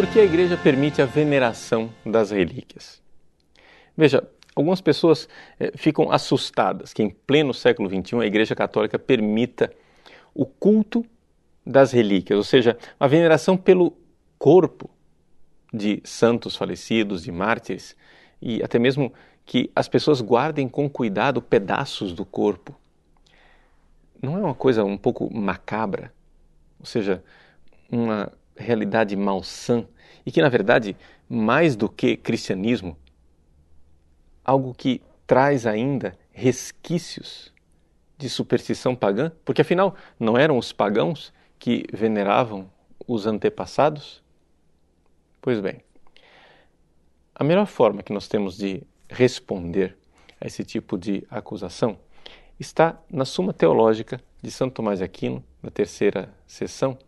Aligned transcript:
por 0.00 0.06
que 0.06 0.18
a 0.18 0.24
igreja 0.24 0.56
permite 0.56 1.02
a 1.02 1.04
veneração 1.04 1.92
das 2.06 2.30
relíquias? 2.30 3.02
Veja, 3.94 4.26
algumas 4.56 4.80
pessoas 4.80 5.28
eh, 5.58 5.72
ficam 5.76 6.10
assustadas 6.10 6.94
que 6.94 7.02
em 7.02 7.10
pleno 7.10 7.52
século 7.52 7.86
XXI 7.86 8.16
a 8.16 8.24
igreja 8.24 8.54
católica 8.54 8.98
permita 8.98 9.70
o 10.34 10.46
culto 10.46 11.04
das 11.66 11.92
relíquias, 11.92 12.38
ou 12.38 12.42
seja, 12.42 12.78
a 12.98 13.06
veneração 13.06 13.58
pelo 13.58 13.94
corpo 14.38 14.88
de 15.70 16.00
santos 16.02 16.56
falecidos, 16.56 17.24
de 17.24 17.30
mártires, 17.30 17.94
e 18.40 18.62
até 18.62 18.78
mesmo 18.78 19.12
que 19.44 19.70
as 19.76 19.86
pessoas 19.86 20.22
guardem 20.22 20.66
com 20.66 20.88
cuidado 20.88 21.42
pedaços 21.42 22.14
do 22.14 22.24
corpo. 22.24 22.74
Não 24.22 24.38
é 24.38 24.40
uma 24.40 24.54
coisa 24.54 24.82
um 24.82 24.96
pouco 24.96 25.30
macabra? 25.30 26.10
Ou 26.78 26.86
seja, 26.86 27.22
uma 27.92 28.32
realidade 28.60 29.16
malsã 29.16 29.86
e 30.24 30.30
que, 30.30 30.42
na 30.42 30.48
verdade, 30.48 30.96
mais 31.28 31.76
do 31.76 31.88
que 31.88 32.16
cristianismo, 32.16 32.96
algo 34.44 34.74
que 34.74 35.00
traz 35.26 35.66
ainda 35.66 36.16
resquícios 36.32 37.52
de 38.18 38.28
superstição 38.28 38.94
pagã, 38.94 39.32
porque 39.44 39.62
afinal 39.62 39.94
não 40.18 40.36
eram 40.36 40.58
os 40.58 40.72
pagãos 40.72 41.32
que 41.58 41.84
veneravam 41.92 42.70
os 43.06 43.26
antepassados? 43.26 44.22
Pois 45.40 45.60
bem, 45.60 45.80
a 47.34 47.42
melhor 47.42 47.66
forma 47.66 48.02
que 48.02 48.12
nós 48.12 48.28
temos 48.28 48.56
de 48.58 48.82
responder 49.08 49.96
a 50.40 50.46
esse 50.46 50.64
tipo 50.64 50.98
de 50.98 51.26
acusação 51.30 51.98
está 52.58 53.00
na 53.10 53.24
Suma 53.24 53.52
Teológica 53.54 54.20
de 54.42 54.50
Santo 54.50 54.74
Tomás 54.74 54.98
de 54.98 55.04
Aquino, 55.04 55.42
na 55.62 55.70
terceira 55.70 56.32
sessão, 56.46 56.98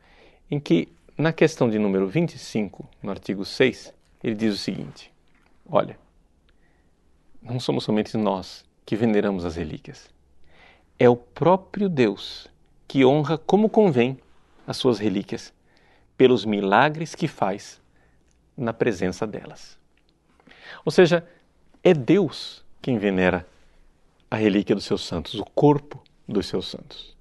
em 0.51 0.59
que, 0.59 0.89
na 1.17 1.33
questão 1.33 1.69
de 1.69 1.79
número 1.79 2.09
25, 2.09 2.89
no 3.03 3.11
artigo 3.11 3.45
6, 3.45 3.93
ele 4.23 4.35
diz 4.35 4.55
o 4.55 4.59
seguinte: 4.59 5.13
Olha, 5.67 5.99
não 7.41 7.61
somos 7.61 7.85
somente 7.85 8.17
nós 8.17 8.65
que 8.87 8.97
veneramos 8.97 9.45
as 9.45 9.57
relíquias. 9.57 10.11
É 10.99 11.09
o 11.09 11.17
próprio 11.17 11.89
Deus 11.89 12.49
que 12.87 13.05
honra 13.05 13.37
como 13.39 13.69
convém 13.69 14.19
as 14.67 14.77
suas 14.77 14.99
relíquias, 14.99 15.53
pelos 16.17 16.45
milagres 16.45 17.15
que 17.15 17.27
faz 17.27 17.81
na 18.57 18.73
presença 18.73 19.27
delas. 19.27 19.79
Ou 20.85 20.93
seja, 20.93 21.27
é 21.83 21.93
Deus 21.93 22.65
quem 22.81 22.99
venera 22.99 23.47
a 24.31 24.37
relíquia 24.37 24.75
dos 24.75 24.85
seus 24.85 25.05
santos, 25.05 25.35
o 25.35 25.45
corpo 25.45 26.03
dos 26.29 26.47
seus 26.47 26.69
santos. 26.71 27.17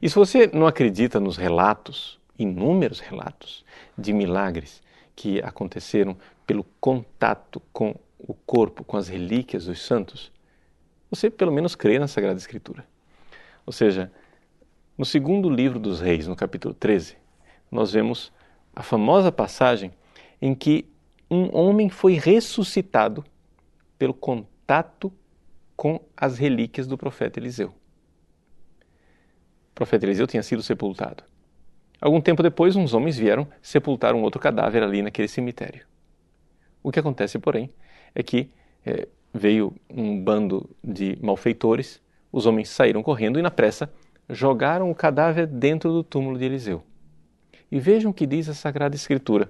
E 0.00 0.08
se 0.08 0.14
você 0.14 0.48
não 0.52 0.66
acredita 0.66 1.20
nos 1.20 1.36
relatos, 1.36 2.18
inúmeros 2.42 3.00
relatos 3.00 3.64
de 3.96 4.12
milagres 4.12 4.82
que 5.14 5.40
aconteceram 5.40 6.16
pelo 6.46 6.64
contato 6.80 7.60
com 7.72 7.94
o 8.18 8.34
corpo, 8.34 8.84
com 8.84 8.96
as 8.96 9.08
relíquias 9.08 9.66
dos 9.66 9.80
santos, 9.84 10.32
você 11.10 11.30
pelo 11.30 11.52
menos 11.52 11.74
crê 11.74 11.98
na 11.98 12.08
Sagrada 12.08 12.38
Escritura. 12.38 12.86
Ou 13.66 13.72
seja, 13.72 14.10
no 14.96 15.04
segundo 15.04 15.50
livro 15.50 15.78
dos 15.78 16.00
Reis, 16.00 16.26
no 16.26 16.36
capítulo 16.36 16.74
13, 16.74 17.16
nós 17.70 17.92
vemos 17.92 18.32
a 18.74 18.82
famosa 18.82 19.30
passagem 19.30 19.92
em 20.40 20.54
que 20.54 20.86
um 21.30 21.56
homem 21.56 21.88
foi 21.88 22.14
ressuscitado 22.14 23.24
pelo 23.98 24.14
contato 24.14 25.12
com 25.76 26.00
as 26.16 26.38
relíquias 26.38 26.86
do 26.86 26.98
profeta 26.98 27.38
Eliseu. 27.38 27.68
O 29.70 29.74
profeta 29.74 30.04
Eliseu 30.04 30.26
tinha 30.26 30.42
sido 30.42 30.62
sepultado. 30.62 31.24
Algum 32.02 32.20
tempo 32.20 32.42
depois, 32.42 32.74
uns 32.74 32.94
homens 32.94 33.16
vieram 33.16 33.46
sepultar 33.62 34.12
um 34.12 34.22
outro 34.22 34.40
cadáver 34.40 34.82
ali 34.82 35.02
naquele 35.02 35.28
cemitério. 35.28 35.86
O 36.82 36.90
que 36.90 36.98
acontece, 36.98 37.38
porém, 37.38 37.70
é 38.12 38.24
que 38.24 38.50
é, 38.84 39.06
veio 39.32 39.72
um 39.88 40.20
bando 40.20 40.68
de 40.82 41.16
malfeitores, 41.22 42.02
os 42.32 42.44
homens 42.44 42.70
saíram 42.70 43.04
correndo 43.04 43.38
e, 43.38 43.42
na 43.42 43.52
pressa, 43.52 43.88
jogaram 44.28 44.90
o 44.90 44.94
cadáver 44.96 45.46
dentro 45.46 45.92
do 45.92 46.02
túmulo 46.02 46.36
de 46.36 46.44
Eliseu. 46.44 46.82
E 47.70 47.78
vejam 47.78 48.10
o 48.10 48.14
que 48.14 48.26
diz 48.26 48.48
a 48.48 48.54
Sagrada 48.54 48.96
Escritura 48.96 49.48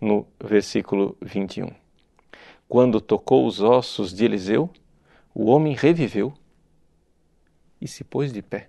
no 0.00 0.24
versículo 0.40 1.16
21. 1.20 1.68
Quando 2.68 3.00
tocou 3.00 3.44
os 3.44 3.60
ossos 3.60 4.14
de 4.14 4.24
Eliseu, 4.24 4.70
o 5.34 5.50
homem 5.50 5.74
reviveu 5.74 6.32
e 7.80 7.88
se 7.88 8.04
pôs 8.04 8.32
de 8.32 8.40
pé. 8.40 8.68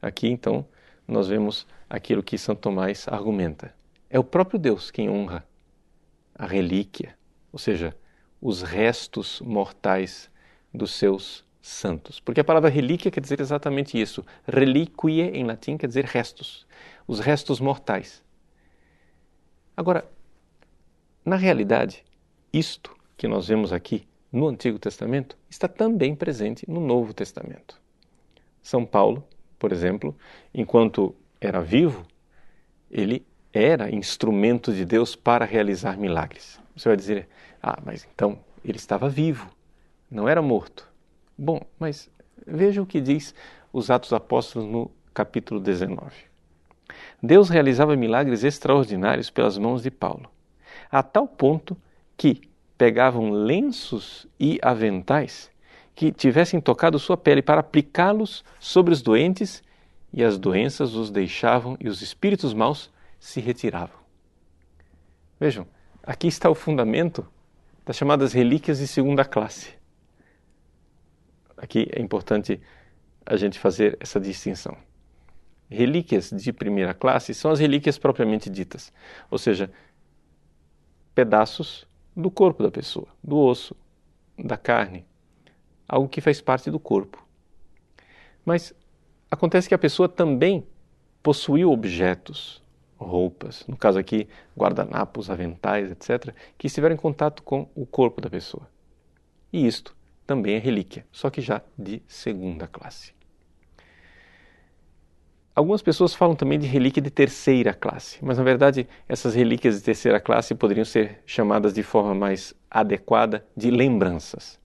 Aqui 0.00 0.28
então 0.28 0.64
nós 1.10 1.28
vemos 1.28 1.66
aquilo 1.88 2.22
que 2.22 2.38
Santo 2.38 2.60
Tomás 2.60 3.08
argumenta. 3.08 3.74
É 4.08 4.18
o 4.18 4.24
próprio 4.24 4.58
Deus 4.58 4.90
quem 4.90 5.10
honra 5.10 5.44
a 6.34 6.46
relíquia, 6.46 7.16
ou 7.52 7.58
seja, 7.58 7.94
os 8.40 8.62
restos 8.62 9.40
mortais 9.40 10.30
dos 10.72 10.92
seus 10.92 11.44
santos. 11.60 12.20
Porque 12.20 12.40
a 12.40 12.44
palavra 12.44 12.70
relíquia 12.70 13.10
quer 13.10 13.20
dizer 13.20 13.40
exatamente 13.40 14.00
isso. 14.00 14.24
Reliquie 14.46 15.20
em 15.20 15.44
latim 15.44 15.76
quer 15.76 15.88
dizer 15.88 16.04
restos, 16.04 16.66
os 17.06 17.20
restos 17.20 17.60
mortais. 17.60 18.22
Agora, 19.76 20.08
na 21.24 21.36
realidade, 21.36 22.04
isto 22.52 22.96
que 23.16 23.28
nós 23.28 23.48
vemos 23.48 23.72
aqui 23.72 24.06
no 24.32 24.46
Antigo 24.46 24.78
Testamento 24.78 25.36
está 25.48 25.66
também 25.66 26.14
presente 26.14 26.64
no 26.70 26.80
Novo 26.80 27.12
Testamento. 27.12 27.80
São 28.62 28.86
Paulo, 28.86 29.26
por 29.60 29.72
exemplo, 29.72 30.16
enquanto 30.54 31.14
era 31.38 31.60
vivo, 31.60 32.06
ele 32.90 33.24
era 33.52 33.94
instrumento 33.94 34.72
de 34.72 34.86
Deus 34.86 35.14
para 35.14 35.44
realizar 35.44 35.98
milagres. 35.98 36.58
Você 36.74 36.88
vai 36.88 36.96
dizer, 36.96 37.28
ah, 37.62 37.78
mas 37.84 38.08
então 38.12 38.40
ele 38.64 38.78
estava 38.78 39.06
vivo, 39.06 39.50
não 40.10 40.26
era 40.26 40.40
morto. 40.40 40.88
Bom, 41.36 41.60
mas 41.78 42.10
veja 42.46 42.80
o 42.80 42.86
que 42.86 43.02
diz 43.02 43.34
os 43.70 43.90
Atos 43.90 44.14
Apóstolos 44.14 44.66
no 44.66 44.90
capítulo 45.12 45.60
19. 45.60 46.10
Deus 47.22 47.50
realizava 47.50 47.94
milagres 47.96 48.44
extraordinários 48.44 49.28
pelas 49.28 49.58
mãos 49.58 49.82
de 49.82 49.90
Paulo, 49.90 50.30
a 50.90 51.02
tal 51.02 51.28
ponto 51.28 51.76
que 52.16 52.40
pegavam 52.78 53.30
lenços 53.30 54.26
e 54.38 54.58
aventais 54.62 55.50
que 55.94 56.12
tivessem 56.12 56.60
tocado 56.60 56.98
sua 56.98 57.16
pele 57.16 57.42
para 57.42 57.60
aplicá-los 57.60 58.44
sobre 58.58 58.92
os 58.92 59.02
doentes 59.02 59.62
e 60.12 60.24
as 60.24 60.38
doenças 60.38 60.94
os 60.94 61.10
deixavam 61.10 61.76
e 61.80 61.88
os 61.88 62.02
espíritos 62.02 62.54
maus 62.54 62.90
se 63.18 63.40
retiravam. 63.40 63.98
Vejam, 65.38 65.66
aqui 66.02 66.26
está 66.26 66.48
o 66.48 66.54
fundamento 66.54 67.26
das 67.84 67.96
chamadas 67.96 68.32
relíquias 68.32 68.78
de 68.78 68.86
segunda 68.86 69.24
classe. 69.24 69.74
Aqui 71.56 71.88
é 71.92 72.00
importante 72.00 72.60
a 73.26 73.36
gente 73.36 73.58
fazer 73.58 73.96
essa 74.00 74.18
distinção 74.18 74.76
relíquias 75.70 76.30
de 76.30 76.52
primeira 76.52 76.92
classe 76.92 77.32
são 77.32 77.50
as 77.50 77.60
relíquias 77.60 77.96
propriamente 77.96 78.50
ditas, 78.50 78.92
ou 79.30 79.38
seja, 79.38 79.70
pedaços 81.14 81.86
do 82.16 82.30
corpo 82.30 82.62
da 82.62 82.70
pessoa, 82.70 83.06
do 83.22 83.38
osso, 83.38 83.76
da 84.36 84.56
carne, 84.56 85.06
algo 85.90 86.08
que 86.08 86.20
faz 86.20 86.40
parte 86.40 86.70
do 86.70 86.78
corpo. 86.78 87.26
Mas 88.44 88.72
acontece 89.28 89.68
que 89.68 89.74
a 89.74 89.78
pessoa 89.78 90.08
também 90.08 90.64
possuiu 91.20 91.72
objetos, 91.72 92.62
roupas, 92.96 93.66
no 93.66 93.76
caso 93.76 93.98
aqui, 93.98 94.28
guardanapos, 94.56 95.28
aventais, 95.28 95.90
etc., 95.90 96.32
que 96.56 96.68
estiveram 96.68 96.94
em 96.94 96.98
contato 96.98 97.42
com 97.42 97.68
o 97.74 97.84
corpo 97.84 98.20
da 98.20 98.30
pessoa. 98.30 98.68
E 99.52 99.66
isto 99.66 99.96
também 100.24 100.54
é 100.54 100.58
relíquia, 100.58 101.04
só 101.10 101.28
que 101.28 101.40
já 101.40 101.60
de 101.76 102.00
segunda 102.06 102.68
classe. 102.68 103.12
Algumas 105.52 105.82
pessoas 105.82 106.14
falam 106.14 106.36
também 106.36 106.58
de 106.58 106.68
relíquia 106.68 107.02
de 107.02 107.10
terceira 107.10 107.74
classe, 107.74 108.24
mas 108.24 108.38
na 108.38 108.44
verdade 108.44 108.88
essas 109.08 109.34
relíquias 109.34 109.76
de 109.76 109.82
terceira 109.82 110.20
classe 110.20 110.54
poderiam 110.54 110.84
ser 110.84 111.20
chamadas 111.26 111.74
de 111.74 111.82
forma 111.82 112.14
mais 112.14 112.54
adequada 112.70 113.44
de 113.56 113.72
lembranças. 113.72 114.60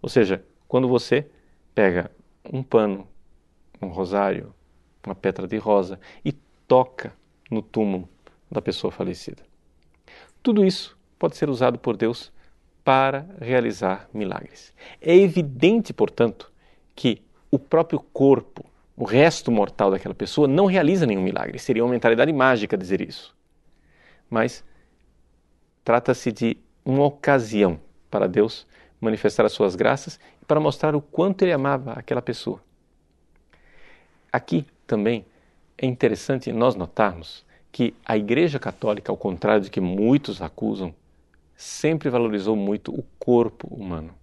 Ou 0.00 0.08
seja, 0.08 0.42
quando 0.70 0.86
você 0.86 1.26
pega 1.74 2.12
um 2.44 2.62
pano, 2.62 3.04
um 3.82 3.88
rosário, 3.88 4.54
uma 5.04 5.16
pedra 5.16 5.48
de 5.48 5.56
rosa 5.56 5.98
e 6.24 6.30
toca 6.30 7.12
no 7.50 7.60
túmulo 7.60 8.08
da 8.48 8.62
pessoa 8.62 8.92
falecida. 8.92 9.42
Tudo 10.40 10.64
isso 10.64 10.96
pode 11.18 11.36
ser 11.36 11.50
usado 11.50 11.76
por 11.76 11.96
Deus 11.96 12.32
para 12.84 13.26
realizar 13.40 14.08
milagres. 14.14 14.72
É 15.00 15.12
evidente, 15.12 15.92
portanto, 15.92 16.52
que 16.94 17.20
o 17.50 17.58
próprio 17.58 17.98
corpo 17.98 18.64
o 18.96 19.04
resto 19.04 19.50
mortal 19.50 19.90
daquela 19.90 20.14
pessoa 20.14 20.46
não 20.46 20.66
realiza 20.66 21.04
nenhum 21.04 21.22
milagre. 21.22 21.58
Seria 21.58 21.82
uma 21.82 21.90
mentalidade 21.90 22.32
mágica 22.32 22.78
dizer 22.78 23.00
isso. 23.00 23.34
Mas 24.28 24.64
trata-se 25.82 26.30
de 26.30 26.56
uma 26.84 27.06
ocasião 27.06 27.80
para 28.08 28.28
Deus 28.28 28.68
manifestar 29.00 29.44
as 29.44 29.52
suas 29.52 29.74
graças 29.74 30.20
e 30.40 30.44
para 30.44 30.60
mostrar 30.60 30.94
o 30.94 31.00
quanto 31.00 31.42
ele 31.42 31.52
amava 31.52 31.92
aquela 31.92 32.20
pessoa. 32.20 32.62
Aqui 34.32 34.66
também 34.86 35.24
é 35.78 35.86
interessante 35.86 36.52
nós 36.52 36.74
notarmos 36.74 37.44
que 37.72 37.94
a 38.04 38.16
Igreja 38.16 38.58
Católica, 38.58 39.10
ao 39.10 39.16
contrário 39.16 39.62
de 39.62 39.70
que 39.70 39.80
muitos 39.80 40.42
acusam, 40.42 40.94
sempre 41.56 42.10
valorizou 42.10 42.56
muito 42.56 42.92
o 42.92 43.04
corpo 43.18 43.66
humano. 43.68 44.14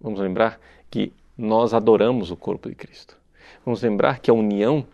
Vamos 0.00 0.20
lembrar 0.20 0.60
que 0.90 1.12
nós 1.36 1.74
adoramos 1.74 2.30
o 2.30 2.36
corpo 2.36 2.68
de 2.68 2.74
Cristo. 2.74 3.16
Vamos 3.64 3.82
lembrar 3.82 4.20
que 4.20 4.30
a 4.30 4.34
união 4.34 4.86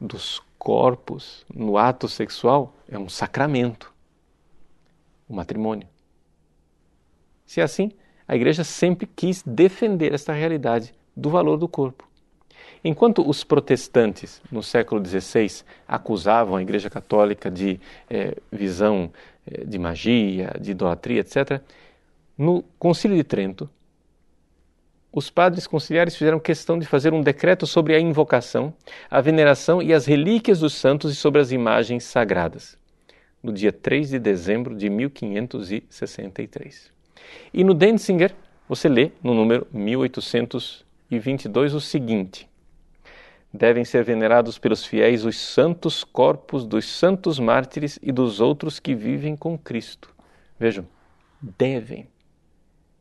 dos 0.00 0.42
corpos 0.58 1.44
no 1.52 1.76
ato 1.76 2.08
sexual 2.08 2.74
é 2.88 2.98
um 2.98 3.08
sacramento, 3.08 3.92
o 5.28 5.34
matrimônio. 5.34 5.88
Se 7.44 7.60
é 7.60 7.64
assim, 7.64 7.92
a 8.26 8.34
igreja 8.34 8.64
sempre 8.64 9.06
quis 9.06 9.42
defender 9.44 10.12
esta 10.12 10.32
realidade 10.32 10.92
do 11.16 11.30
valor 11.30 11.56
do 11.56 11.68
corpo. 11.68 12.08
Enquanto 12.82 13.24
os 13.26 13.44
protestantes, 13.44 14.42
no 14.52 14.62
século 14.62 15.02
XVI, 15.04 15.64
acusavam 15.88 16.56
a 16.56 16.62
Igreja 16.62 16.90
Católica 16.90 17.50
de 17.50 17.80
é, 18.10 18.36
visão 18.52 19.10
é, 19.50 19.64
de 19.64 19.78
magia, 19.78 20.54
de 20.60 20.72
idolatria, 20.72 21.20
etc., 21.20 21.62
no 22.36 22.62
Concílio 22.78 23.16
de 23.16 23.24
Trento, 23.24 23.70
os 25.10 25.30
padres 25.30 25.66
conciliares 25.66 26.14
fizeram 26.16 26.38
questão 26.40 26.78
de 26.78 26.84
fazer 26.84 27.14
um 27.14 27.22
decreto 27.22 27.66
sobre 27.66 27.94
a 27.94 28.00
invocação, 28.00 28.74
a 29.08 29.20
veneração 29.20 29.80
e 29.80 29.94
as 29.94 30.06
relíquias 30.06 30.58
dos 30.58 30.74
santos 30.74 31.12
e 31.12 31.16
sobre 31.16 31.40
as 31.40 31.52
imagens 31.52 32.04
sagradas, 32.04 32.76
no 33.40 33.52
dia 33.52 33.72
3 33.72 34.10
de 34.10 34.18
dezembro 34.18 34.74
de 34.74 34.90
1563. 34.90 36.93
E 37.52 37.64
no 37.64 37.74
Denzinger, 37.74 38.34
você 38.68 38.88
lê 38.88 39.12
no 39.22 39.34
número 39.34 39.66
1822 39.72 41.74
o 41.74 41.80
seguinte: 41.80 42.48
Devem 43.52 43.84
ser 43.84 44.02
venerados 44.02 44.58
pelos 44.58 44.84
fiéis 44.84 45.24
os 45.24 45.38
santos 45.38 46.02
corpos 46.02 46.66
dos 46.66 46.86
santos 46.86 47.38
mártires 47.38 48.00
e 48.02 48.10
dos 48.10 48.40
outros 48.40 48.80
que 48.80 48.94
vivem 48.94 49.36
com 49.36 49.56
Cristo. 49.56 50.12
Vejam, 50.58 50.86
devem. 51.40 52.08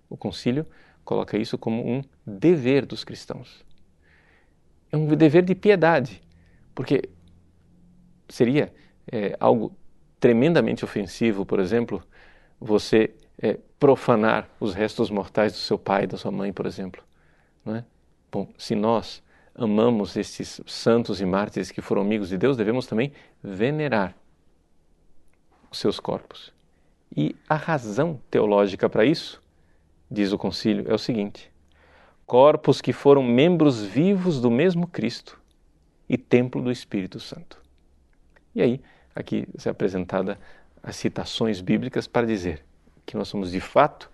O 0.10 0.16
concílio 0.16 0.66
coloca 1.04 1.38
isso 1.38 1.58
como 1.58 1.84
um 1.84 2.04
dever 2.25 2.86
dos 2.86 3.04
cristãos. 3.04 3.66
É 4.92 4.98
um 4.98 5.08
dever 5.08 5.44
de 5.44 5.56
piedade, 5.56 6.22
porque 6.75 7.10
seria 8.30 8.72
é, 9.12 9.36
algo 9.40 9.75
tremendamente 10.20 10.86
ofensivo, 10.86 11.46
por 11.46 11.60
exemplo, 11.60 12.04
você 12.60 13.14
é, 13.42 13.60
profanar 13.80 14.50
os 14.60 14.74
restos 14.74 15.10
mortais 15.10 15.54
do 15.54 15.58
seu 15.58 15.78
pai, 15.78 16.08
da 16.08 16.18
sua 16.18 16.32
mãe, 16.32 16.54
por 16.54 16.66
exemplo. 16.66 17.04
Não 17.66 17.76
é? 17.76 17.86
Bom, 18.32 18.48
se 18.58 18.76
nós 18.76 19.22
amamos 19.56 20.16
esses 20.16 20.62
santos 20.66 21.22
e 21.22 21.26
mártires 21.26 21.72
que 21.72 21.82
foram 21.82 22.02
amigos 22.02 22.30
de 22.30 22.38
Deus, 22.38 22.58
devemos 22.58 22.88
também 22.88 23.12
venerar 23.44 24.16
os 25.72 25.80
seus 25.80 26.00
corpos. 26.00 26.54
E 27.16 27.36
a 27.48 27.56
razão 27.56 28.20
teológica 28.30 28.90
para 28.90 29.06
isso 29.06 29.42
diz 30.10 30.32
o 30.32 30.38
concílio, 30.38 30.86
é 30.88 30.94
o 30.94 30.98
seguinte: 30.98 31.52
corpos 32.26 32.82
que 32.82 32.94
foram 32.94 33.24
membros 33.24 33.84
vivos 33.84 34.40
do 34.40 34.50
mesmo 34.50 34.88
Cristo 34.88 35.40
e 36.08 36.18
templo 36.18 36.62
do 36.62 36.72
Espírito 36.72 37.20
Santo. 37.20 37.62
E 38.56 38.62
aí, 38.62 38.82
aqui 39.16 39.48
é 39.64 39.70
apresentada 39.70 40.40
as 40.82 40.96
citações 40.96 41.62
bíblicas 41.62 42.08
para 42.08 42.28
dizer 42.28 42.64
que 43.06 43.18
nós 43.18 43.28
somos 43.28 43.52
de 43.52 43.60
fato 43.60 44.10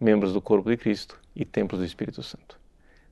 membros 0.00 0.32
do 0.32 0.40
corpo 0.40 0.70
de 0.70 0.76
Cristo 0.76 1.18
e 1.34 1.44
templos 1.44 1.80
do 1.80 1.86
Espírito 1.86 2.22
Santo. 2.22 2.58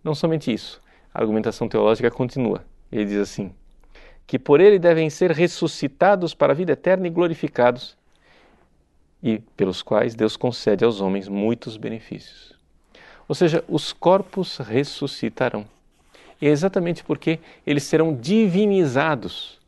Não 0.03 0.15
somente 0.15 0.53
isso, 0.53 0.81
a 1.13 1.21
argumentação 1.21 1.69
teológica 1.69 2.11
continua. 2.11 2.65
Ele 2.91 3.07
diz 3.07 3.19
assim: 3.19 3.53
que 4.27 4.39
por 4.39 4.61
ele 4.61 4.79
devem 4.79 5.11
ser 5.11 5.31
ressuscitados 5.31 6.35
para 6.35 6.53
a 6.53 6.57
vida 6.57 6.73
eterna 6.73 7.07
e 7.07 7.11
glorificados, 7.11 7.97
e 9.23 9.39
pelos 9.57 9.83
quais 9.83 10.15
Deus 10.15 10.37
concede 10.37 10.85
aos 10.85 11.01
homens 11.01 11.29
muitos 11.29 11.77
benefícios. 11.77 12.55
Ou 13.27 13.35
seja, 13.35 13.65
os 13.67 13.93
corpos 13.93 14.59
ressuscitarão. 14.59 15.65
E 16.41 16.47
é 16.47 16.51
exatamente 16.51 17.03
porque 17.03 17.39
eles 17.67 17.85
serão 17.85 18.15
divinizados 18.15 19.59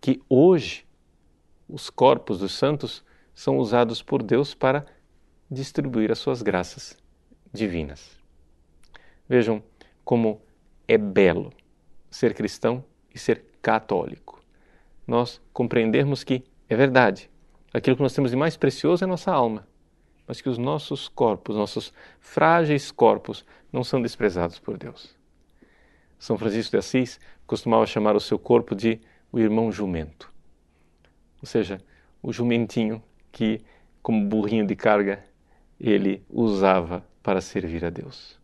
que 0.00 0.22
hoje 0.28 0.86
os 1.68 1.90
corpos 1.90 2.38
dos 2.38 2.54
santos 2.54 3.04
são 3.36 3.58
usados 3.58 4.00
por 4.00 4.22
Deus 4.22 4.54
para 4.54 4.86
distribuir 5.48 6.10
as 6.10 6.18
suas 6.18 6.40
graças 6.40 6.96
divinas. 7.52 8.18
Vejam 9.28 9.62
como 10.02 10.40
é 10.88 10.96
belo 10.96 11.52
ser 12.10 12.32
cristão 12.32 12.82
e 13.14 13.18
ser 13.18 13.44
católico. 13.60 14.42
Nós 15.06 15.40
compreendermos 15.52 16.24
que 16.24 16.44
é 16.66 16.74
verdade, 16.74 17.30
aquilo 17.74 17.94
que 17.94 18.02
nós 18.02 18.14
temos 18.14 18.30
de 18.30 18.36
mais 18.36 18.56
precioso 18.56 19.04
é 19.04 19.06
a 19.06 19.08
nossa 19.08 19.30
alma, 19.30 19.68
mas 20.26 20.40
que 20.40 20.48
os 20.48 20.56
nossos 20.56 21.06
corpos, 21.06 21.56
nossos 21.56 21.92
frágeis 22.18 22.90
corpos, 22.90 23.44
não 23.70 23.84
são 23.84 24.00
desprezados 24.00 24.58
por 24.58 24.78
Deus. 24.78 25.14
São 26.18 26.38
Francisco 26.38 26.70
de 26.70 26.78
Assis 26.78 27.20
costumava 27.46 27.86
chamar 27.86 28.16
o 28.16 28.20
seu 28.20 28.38
corpo 28.38 28.74
de 28.74 28.98
o 29.30 29.38
irmão 29.38 29.70
jumento, 29.70 30.32
ou 31.42 31.46
seja, 31.46 31.78
o 32.22 32.32
jumentinho 32.32 33.02
que, 33.36 33.60
como 34.02 34.26
burrinho 34.26 34.66
de 34.66 34.74
carga, 34.74 35.22
ele 35.78 36.24
usava 36.26 37.06
para 37.22 37.42
servir 37.42 37.84
a 37.84 37.90
Deus. 37.90 38.40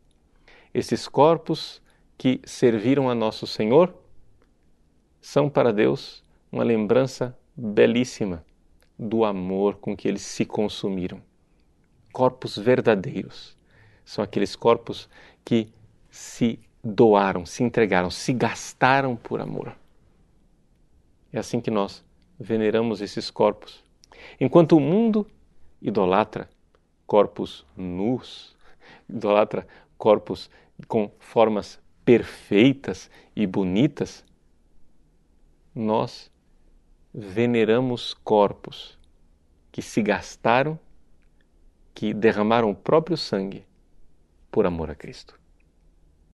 Esses 0.74 1.08
corpos 1.08 1.80
que 2.18 2.42
serviram 2.44 3.08
a 3.08 3.14
nosso 3.14 3.46
Senhor 3.46 3.94
são 5.18 5.48
para 5.48 5.72
Deus 5.72 6.22
uma 6.52 6.62
lembrança 6.62 7.34
belíssima 7.56 8.44
do 8.98 9.24
amor 9.24 9.76
com 9.76 9.96
que 9.96 10.06
eles 10.06 10.20
se 10.20 10.44
consumiram. 10.44 11.22
Corpos 12.12 12.58
verdadeiros 12.58 13.56
são 14.04 14.22
aqueles 14.22 14.54
corpos 14.54 15.08
que 15.42 15.72
se 16.10 16.60
doaram, 16.84 17.46
se 17.46 17.62
entregaram, 17.64 18.10
se 18.10 18.34
gastaram 18.34 19.16
por 19.16 19.40
amor. 19.40 19.74
É 21.32 21.38
assim 21.38 21.62
que 21.62 21.70
nós 21.70 22.04
veneramos 22.38 23.00
esses 23.00 23.30
corpos. 23.30 23.81
Enquanto 24.40 24.76
o 24.76 24.80
mundo 24.80 25.26
idolatra 25.80 26.48
corpos 27.06 27.66
nus, 27.76 28.56
idolatra 29.08 29.66
corpos 29.98 30.50
com 30.88 31.10
formas 31.18 31.80
perfeitas 32.04 33.10
e 33.34 33.46
bonitas, 33.46 34.24
nós 35.74 36.30
veneramos 37.14 38.14
corpos 38.14 38.98
que 39.70 39.82
se 39.82 40.02
gastaram, 40.02 40.78
que 41.94 42.12
derramaram 42.12 42.70
o 42.70 42.74
próprio 42.74 43.16
sangue 43.16 43.64
por 44.50 44.66
amor 44.66 44.90
a 44.90 44.94
Cristo. 44.94 45.41